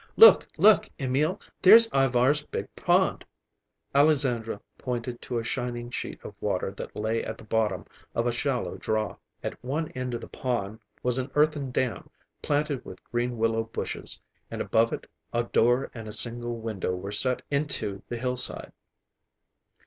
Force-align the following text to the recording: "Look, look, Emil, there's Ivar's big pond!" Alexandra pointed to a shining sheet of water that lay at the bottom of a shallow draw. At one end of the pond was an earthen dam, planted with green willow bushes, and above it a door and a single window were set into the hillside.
"Look, 0.17 0.47
look, 0.57 0.89
Emil, 0.99 1.39
there's 1.61 1.87
Ivar's 1.93 2.43
big 2.43 2.75
pond!" 2.75 3.23
Alexandra 3.93 4.59
pointed 4.79 5.21
to 5.21 5.37
a 5.37 5.43
shining 5.43 5.91
sheet 5.91 6.19
of 6.25 6.33
water 6.41 6.71
that 6.71 6.95
lay 6.95 7.23
at 7.23 7.37
the 7.37 7.43
bottom 7.43 7.85
of 8.15 8.25
a 8.25 8.31
shallow 8.31 8.79
draw. 8.79 9.17
At 9.43 9.63
one 9.63 9.89
end 9.89 10.15
of 10.15 10.21
the 10.21 10.27
pond 10.27 10.79
was 11.03 11.19
an 11.19 11.29
earthen 11.35 11.69
dam, 11.69 12.09
planted 12.41 12.83
with 12.83 13.03
green 13.11 13.37
willow 13.37 13.65
bushes, 13.65 14.19
and 14.49 14.59
above 14.59 14.91
it 14.91 15.05
a 15.33 15.43
door 15.43 15.91
and 15.93 16.07
a 16.07 16.13
single 16.13 16.57
window 16.57 16.95
were 16.95 17.11
set 17.11 17.43
into 17.51 18.01
the 18.09 18.17
hillside. 18.17 18.71